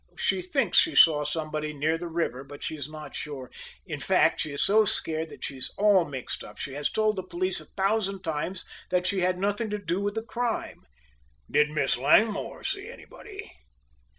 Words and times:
"She 0.17 0.41
thinks 0.41 0.79
she 0.79 0.95
saw 0.95 1.23
somebody 1.23 1.73
near 1.73 1.95
the 1.95 2.07
river, 2.07 2.43
but 2.43 2.63
she 2.63 2.75
is 2.75 2.89
not 2.89 3.13
sure; 3.13 3.51
in 3.85 3.99
fact, 3.99 4.41
she 4.41 4.51
is 4.51 4.63
so 4.65 4.83
scared 4.83 5.29
that 5.29 5.43
she 5.43 5.57
is 5.57 5.71
all 5.77 6.05
mixed 6.05 6.43
up. 6.43 6.57
She 6.57 6.73
has 6.73 6.89
told 6.89 7.15
the 7.17 7.23
police 7.23 7.59
a 7.61 7.65
thousand 7.65 8.23
times 8.23 8.65
that 8.89 9.05
she 9.05 9.19
had 9.19 9.37
nothing 9.37 9.69
to 9.69 9.77
do 9.77 10.01
with 10.01 10.15
the 10.15 10.23
crime." 10.23 10.87
"Did 11.51 11.69
Miss 11.69 11.99
Langmore 11.99 12.63
see 12.63 12.89
anybody?" 12.89 13.51